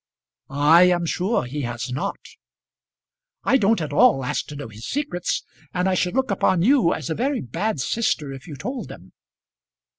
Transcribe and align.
"I 0.49 0.85
am 0.89 1.05
sure 1.05 1.43
he 1.45 1.61
has 1.61 1.91
not." 1.91 2.17
"I 3.43 3.57
don't 3.57 3.79
at 3.81 3.93
all 3.93 4.25
ask 4.25 4.47
to 4.47 4.55
know 4.55 4.67
his 4.67 4.87
secrets, 4.87 5.43
and 5.75 5.87
I 5.87 5.93
should 5.93 6.15
look 6.15 6.31
upon 6.31 6.63
you 6.63 6.91
as 6.91 7.11
a 7.11 7.13
very 7.13 7.41
bad 7.41 7.79
sister 7.79 8.33
if 8.33 8.47
you 8.47 8.55
told 8.55 8.87
them." 8.87 9.13